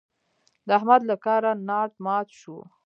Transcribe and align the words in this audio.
د 0.67 0.69
احمد 0.77 1.01
له 1.09 1.15
کاره 1.25 1.51
ناټ 1.67 1.91
مات 2.05 2.27
شو. 2.39 2.57